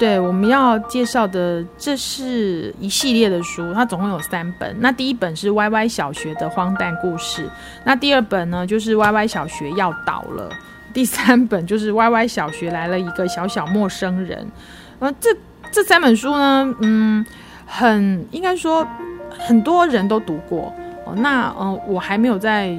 [0.00, 4.74] 对，我们要介绍的这是一系列的书，它总共有三本。
[4.80, 7.46] 那第一本是歪歪小学的荒诞故事，
[7.84, 10.48] 那第二本呢就是歪歪小学要倒了，
[10.94, 14.50] 第三本就是歪歪小学来了一个小小陌生人。
[15.00, 15.36] 呃，这
[15.70, 17.22] 这三本书呢，嗯，
[17.66, 18.88] 很应该说
[19.28, 20.72] 很多人都读过。
[21.04, 22.74] 哦，那嗯，我还没有在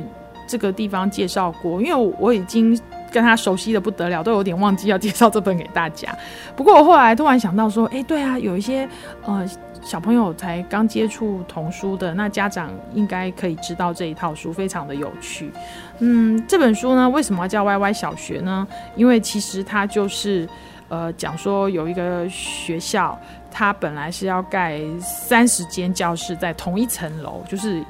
[0.48, 2.76] 这个地方介绍过，因为我，我已经。
[3.12, 6.08] 跟他熟悉的不得了，都有点忘记要介绍这本给大家。
[6.56, 8.88] 不过我后来突然想到说，哎，对啊，有一些
[9.26, 9.46] 呃
[9.82, 15.52] 小朋友才刚接触童书的，那家长应该可以知道这一套书非常的有趣。
[16.00, 18.68] 嗯，这本书呢，为什么要叫歪歪小学呢？
[18.96, 20.48] 因为其实它就是
[20.88, 23.20] 呃讲说有一个学校，
[23.52, 27.84] 它本来是要盖三十间教室在同一层楼，就是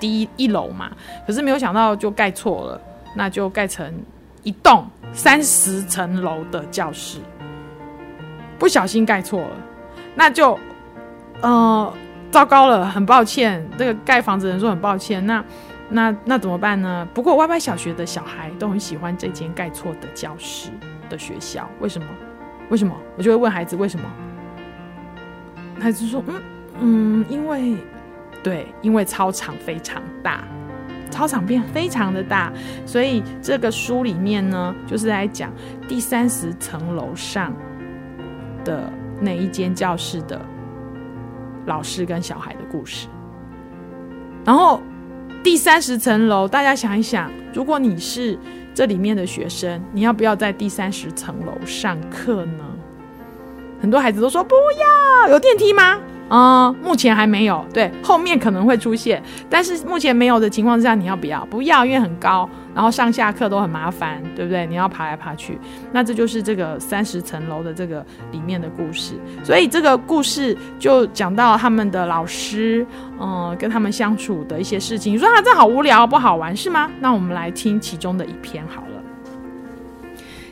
[0.00, 0.90] 第一一楼嘛，
[1.26, 2.80] 可是没有想到就盖错了，
[3.14, 3.92] 那就盖成。
[4.44, 7.18] 一栋三十层楼的教室，
[8.58, 9.56] 不小心盖错了，
[10.14, 10.58] 那就，
[11.40, 11.92] 呃，
[12.30, 13.66] 糟糕了，很抱歉。
[13.76, 15.44] 这个盖房子的人说很抱歉，那
[15.88, 17.06] 那那怎么办呢？
[17.12, 20.70] 不过歪歪小学的小孩都很喜欢这间盖错的教室
[21.08, 22.06] 的学校，为什么？
[22.70, 22.94] 为什么？
[23.16, 24.06] 我就会问孩子为什么？
[25.80, 26.42] 孩子说，嗯
[26.80, 27.76] 嗯，因为，
[28.42, 30.44] 对，因为操场非常大。
[31.10, 32.52] 操场变非常的大，
[32.84, 35.52] 所以这个书里面呢，就是来讲
[35.88, 37.54] 第三十层楼上
[38.64, 40.40] 的那一间教室的
[41.66, 43.06] 老师跟小孩的故事。
[44.44, 44.80] 然后
[45.42, 48.38] 第三十层楼，大家想一想，如果你是
[48.74, 52.64] 这里面的学生，你要不要在第三十层楼上课呢？
[53.80, 54.54] 很多孩子都说不
[55.24, 56.00] 要，有电梯吗？
[56.30, 61.44] 嗯，目前还没有，对，后面可能会出现，但是目前没有的情况之下，你要不要？
[61.46, 64.66] 不要，因为很高，然后上下课都很麻烦，对不对？
[64.66, 65.58] 你要爬来爬去，
[65.92, 69.14] 那这就是这个三十层楼的这个里面的故事。
[69.42, 72.86] 所以这个故事就讲到他们的老师，
[73.20, 75.12] 嗯，跟他们相处的一些事情。
[75.12, 76.90] 你说啊，这好无聊，不好玩是吗？
[77.00, 78.93] 那我们来听其中的一篇好了。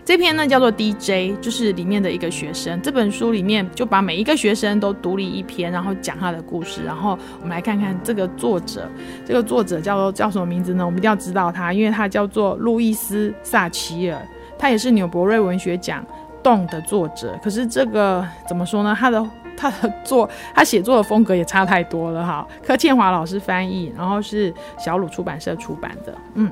[0.04, 2.80] 这篇呢叫做 DJ，就是里面的一个学生。
[2.82, 6.82] 这本书里面就把每一个学生都独立一篇，然后讲他的故事。
[6.82, 8.90] 然后我们来看看这个作者，
[9.24, 10.84] 这个作者叫做叫什么名字呢？
[10.84, 14.20] 我们一定要知道他，因为他叫做路易斯·萨奇尔，
[14.58, 16.04] 他也是纽伯瑞文学奖
[16.42, 17.38] 动的作者。
[17.40, 18.96] 可是这个怎么说呢？
[18.98, 19.24] 他的
[19.56, 22.44] 他的作他写作的风格也差太多了哈。
[22.66, 26.12] 柯倩华老师翻译，然后是小鲁出版社出版的。
[26.34, 26.50] 嗯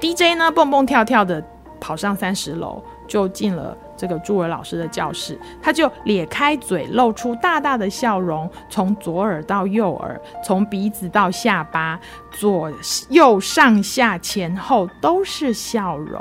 [0.00, 1.44] ，DJ 呢蹦蹦跳跳的。
[1.86, 5.38] 跑上三十楼，就进了这个朱尔老师的教室。
[5.62, 11.96] 他就咧开嘴，露出大大的笑容，从左耳到右耳，从鼻子到下巴，
[12.32, 12.72] 左
[13.08, 16.20] 右上下前后都是笑容。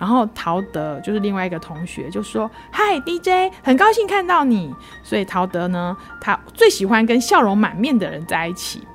[0.00, 8.87] 然后陶德就是另外一个同学，就说：“嗨，DJ，很高兴看到你。”所以陶德呢，他最喜欢跟笑容满面的人在一起。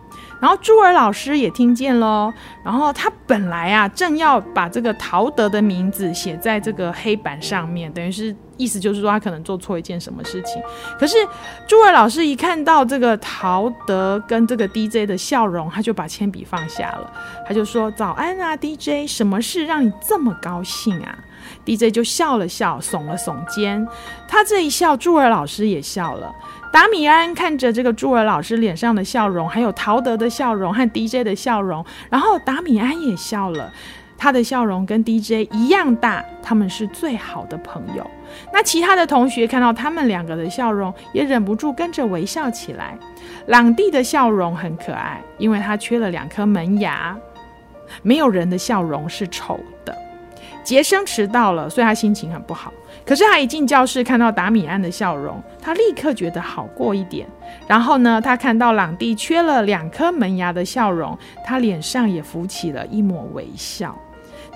[0.43, 2.33] 然后朱尔老师也听见了，
[2.65, 10.61] 然后他本来啊正要把这个陶德的名字写在这个黑板上面，等于是意思就是说他可能做错一件什么事情。
[10.99, 11.15] 可是
[11.65, 17.09] 朱尔老师一看到这个陶德跟这个 DJ 的笑容，他就把铅笔放下了，
[17.47, 21.17] 他就说：“早安啊，DJ，什么事让你这么高兴啊
[21.65, 23.87] ？”DJ 就笑了笑，耸了耸肩。
[24.27, 26.33] 他这一笑，朱尔老师也笑了。
[26.71, 33.71] 达米安看着这个朱尔老师脸上的笑容，还有陶德的笑容和 DJ 的笑容，然后达米安也笑了，
[34.17, 38.09] 他的笑容跟 DJ 一样大，他们是最好的朋友。
[38.51, 42.97] 那其他的同学看到他们两个的笑容，也忍不住跟着微笑起来。
[43.47, 47.15] 朗蒂的笑容很可爱，因为他缺了两颗门牙。
[48.01, 49.95] 没有人的笑容是丑的。
[50.63, 52.71] 杰生迟到了，所以他心情很不好。
[53.05, 57.27] 可是他一进教室，看到达米安的笑容，他立刻觉得好过一点。
[57.67, 63.93] 然后呢，他看到朗蒂缺了两颗门牙的笑容，他脸上也浮起了一抹微笑。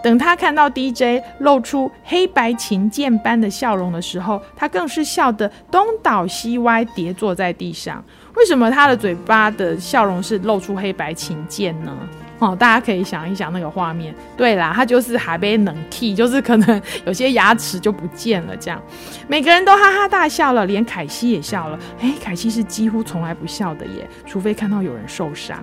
[0.03, 8.01] 等他看到 DJ 露出黑白琴键般的笑容的时候，他更是笑得东倒西歪，跌坐在地上。
[8.35, 11.91] 为什么他的嘴巴的笑容是露出黑白琴键呢？
[12.39, 14.13] 哦，大家可以想一想那个画面。
[14.35, 18.55] 对啦，他就是还被冷气，就是可能有些牙齿就不见了。
[18.57, 18.81] 这样，
[19.27, 21.79] 每个人都哈哈大笑了，连凯西也笑了。
[22.01, 25.57] 诶，凯西是几乎从来不笑的耶，除非看到有人受伤。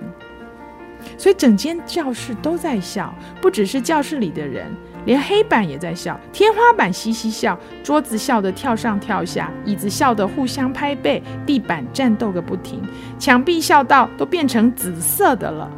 [1.17, 4.65] 所以整间教室都在笑，不只是教室里的人，
[5.05, 12.81] 连黑板也在笑，天花板嘻嘻笑，桌子笑得跳上跳下，椅子笑得互相拍背，地板战斗个不停，
[13.19, 15.69] 墙壁笑到都变成紫色的了。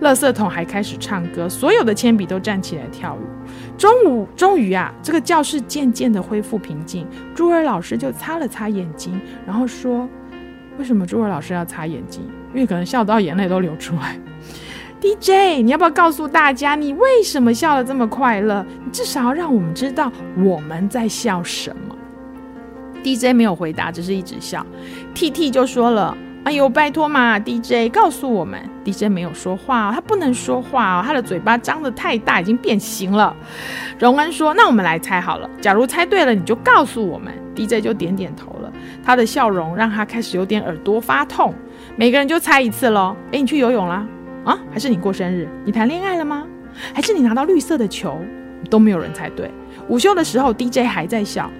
[0.00, 3.20] 垃圾桶还开始唱歌，所有的铅笔都站起来跳舞。
[3.76, 7.06] 中午终于啊，这个教室渐渐的恢复平静。
[7.34, 10.08] 朱尔老师就擦了擦眼睛，然后说
[10.78, 12.22] ：“为什么朱尔老师要擦眼睛？
[12.54, 14.18] 因为可能笑到眼泪都流出来。”
[15.00, 18.64] DJ，你要不要告诉大家，你为什么笑得这么快乐？
[18.84, 21.96] 你至少要让我们知道我们在笑什么。
[23.02, 24.64] DJ 没有回答，只是一直笑。
[25.14, 26.16] TT 就说了。
[26.44, 33.34] 哎呦，拜托嘛，DJ 告诉我们，DJ 没有说话，他不能说话哦，他的嘴巴张得太大，已经变形了。
[33.98, 37.32] 荣恩说：“那我们来猜好了，假如猜对了，你就告诉我们。
[37.54, 38.72] ”DJ 就点点头了，
[39.04, 41.54] 他的笑容让他开始有点耳朵发痛。
[41.96, 43.14] 每个人就猜一次喽。
[43.30, 44.04] 哎，你去游泳啦？
[44.44, 44.58] 啊？
[44.72, 45.46] 还是你过生日？
[45.64, 46.44] 你谈恋爱了吗？
[46.92, 48.18] 还是你拿到绿色的球？
[48.70, 49.50] 都没有人猜对。
[49.88, 51.50] 午休的时候，DJ 还在笑。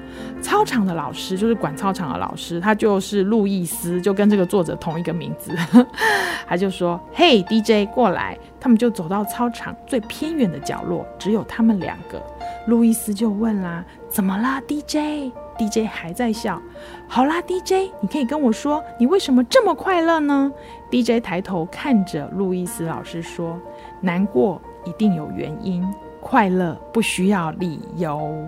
[0.43, 5.57] 操场的老师就是管操场的老师，他就是路易斯，就跟这个作者同一个名字。
[6.47, 12.23] 他就说：“嘿，DJ，过来。”他们就走到操场最偏远的角落，只有他们两个。
[12.67, 16.61] 路易斯就问啦：“怎么啦，DJ？”DJ 还在笑。
[17.09, 20.53] 好啦，DJ，你可以跟我说，你为什么这么快乐呢
[20.91, 23.59] ？DJ 抬头看着路易斯老师说
[24.01, 25.85] ：“难过一定有原因，
[26.21, 28.47] 快乐不需要理由。”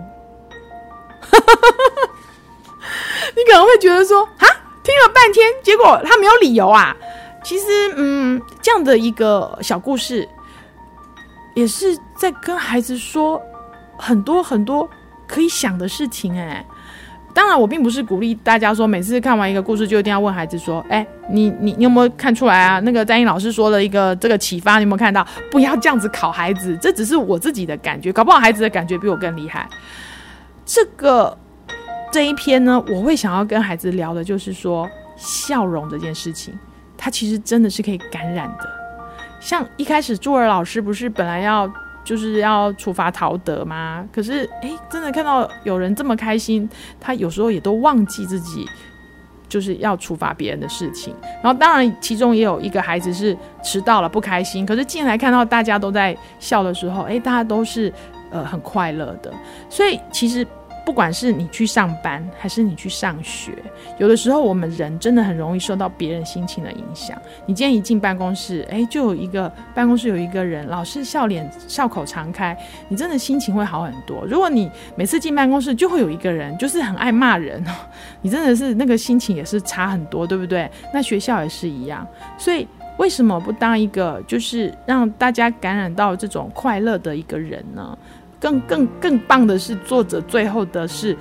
[3.35, 4.47] 你可能会觉得说，哈，
[4.83, 6.95] 听了半天，结果他没有理由啊。
[7.43, 10.27] 其实，嗯，这样的一个小故事，
[11.53, 13.39] 也是在跟孩子说
[13.97, 14.89] 很多很多
[15.27, 16.35] 可以想的事情。
[16.35, 16.65] 哎，
[17.35, 22.79] 当然，我并不是鼓励大家说，每次看完一个故事就一定要问孩子说，哎，你你你有没有看出来啊？
[22.79, 25.23] 那个丹英老师说的一个这个启发，你有没有看到？
[25.51, 29.69] 不要这样子考孩子，这只是我自己的感觉，搞不好孩子的感觉比我更厉害。
[30.65, 31.37] 这个
[32.11, 36.57] 这一篇呢，我会想要跟孩子聊的，就是说笑容这件事情，
[36.97, 38.69] 它其实真的是可以感染的。
[39.39, 41.71] 像一开始朱尔老师不是本来要
[42.03, 44.03] 就是要处罚陶德吗？
[44.11, 46.67] 可是哎，真的看到有人这么开心，
[46.99, 48.67] 他有时候也都忘记自己
[49.47, 51.13] 就是要处罚别人的事情。
[51.43, 57.93] 然后当然其中也有一个孩子是迟到了不开心，可是进来看到大家都在笑的时候，哎，大家都是。
[58.31, 59.33] 呃，很快乐的，
[59.69, 60.45] 所以其实
[60.85, 63.53] 不管是你去上班还是你去上学，
[63.97, 67.19] 有的时候我们人真的很容易受到别人心情的影响。
[67.45, 72.55] 你今天一进办公室，哎，就有一个办公室有一个人老是笑脸笑口常开，
[72.87, 74.23] 你真的心情会好很多。
[74.25, 77.63] 如果你每次进办公室就会有一个人就是很爱骂人，
[78.21, 80.69] 你真的是那个心情也是差很多，对不对？
[80.93, 82.05] 那学校也是一样，
[82.37, 82.67] 所以。
[82.97, 87.97] 为什么不当一个就是让大家感染到这种快乐的一个人呢？
[88.39, 91.17] 更更更棒的是，作者最后的是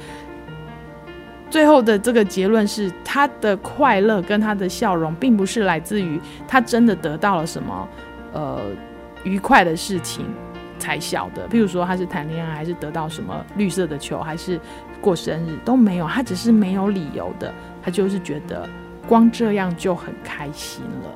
[1.49, 7.89] 最后的这个结论是，他的快乐跟他的笑容，并不是来自于他真的得到了什么
[8.33, 8.61] 呃
[9.23, 10.27] 愉快的事情
[10.79, 11.49] 才笑的。
[11.49, 14.61] 譬如说他是谈恋爱，还是得到什么绿色的球，还是
[15.01, 18.69] 过生日都没有，他只是没有理由的，他就是觉得
[19.09, 21.11] 光这样就很开心了。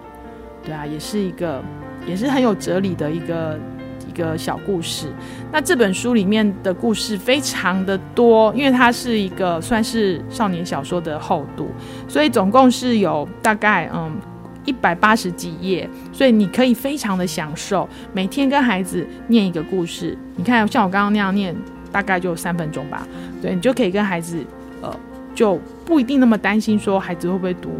[0.68, 1.64] 对啊，也是一个，
[2.06, 3.58] 也是很有哲理的一个
[4.06, 5.06] 一个小故事。
[5.50, 11.70] 那这本书里面的故事非常的多，因为它是一个算是少年小说的厚度，
[12.06, 14.14] 所以总共是有大概嗯
[14.66, 20.14] 一百八十几页，所以你可以非常的享受每天跟孩子念一个故事。
[20.36, 21.56] 你看，像我刚刚那样念，
[21.90, 23.08] 大概就三分钟吧。
[23.40, 24.44] 对，你就可以跟孩子，
[24.82, 24.94] 呃，
[25.34, 27.70] 就不一定那么担心说孩子会不会读。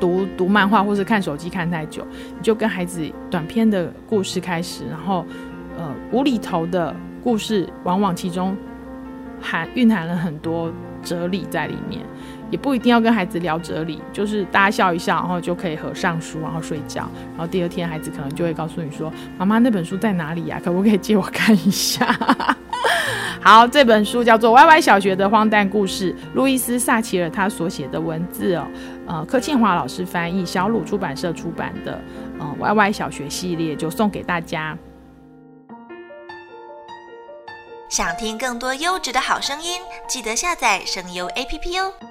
[0.00, 2.04] 读读漫画或是看手机看太久，
[2.36, 5.24] 你就跟孩子短篇的故事开始，然后，
[5.76, 8.56] 呃，无厘头的故事，往往其中
[9.40, 12.00] 含蕴含了很多哲理在里面，
[12.50, 20.60] 也不一定要跟孩子聊哲理，就是大家笑一笑，然后就可以合上书，然后睡觉，然后第二天孩子可能就会告诉你说：“妈妈，那本书在哪里呀？
[20.64, 22.06] 可不可以借我看一下？”
[23.42, 28.66] 好，这本书叫做《歪歪小学的荒诞故事》，路易斯·萨奇尔他所写的文字哦，
[29.06, 31.98] 呃，柯庆华老师翻译，小鲁出版社出版的，
[32.38, 34.76] 嗯、呃，《歪歪小学》系列就送给大家。
[37.88, 42.09] 想听更多优质的好声音，记得下载声优 APP 哦。